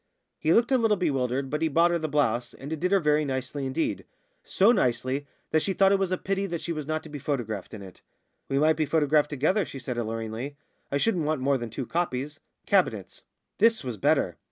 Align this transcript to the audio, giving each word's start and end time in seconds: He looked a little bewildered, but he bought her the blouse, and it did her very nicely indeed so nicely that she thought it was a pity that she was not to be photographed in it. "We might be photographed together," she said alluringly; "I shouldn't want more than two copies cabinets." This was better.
He 0.39 0.51
looked 0.51 0.71
a 0.71 0.79
little 0.79 0.97
bewildered, 0.97 1.51
but 1.51 1.61
he 1.61 1.67
bought 1.67 1.91
her 1.91 1.99
the 1.99 2.07
blouse, 2.07 2.55
and 2.55 2.73
it 2.73 2.79
did 2.79 2.91
her 2.91 2.99
very 2.99 3.23
nicely 3.23 3.67
indeed 3.67 4.03
so 4.43 4.71
nicely 4.71 5.27
that 5.51 5.61
she 5.61 5.73
thought 5.73 5.91
it 5.91 5.99
was 5.99 6.09
a 6.11 6.17
pity 6.17 6.47
that 6.47 6.59
she 6.59 6.71
was 6.73 6.87
not 6.87 7.03
to 7.03 7.09
be 7.09 7.19
photographed 7.19 7.71
in 7.71 7.83
it. 7.83 8.01
"We 8.49 8.57
might 8.57 8.77
be 8.77 8.87
photographed 8.87 9.29
together," 9.29 9.63
she 9.63 9.77
said 9.77 9.99
alluringly; 9.99 10.55
"I 10.91 10.97
shouldn't 10.97 11.25
want 11.25 11.41
more 11.41 11.59
than 11.59 11.69
two 11.69 11.85
copies 11.85 12.39
cabinets." 12.65 13.21
This 13.59 13.83
was 13.83 13.97
better. 13.97 14.37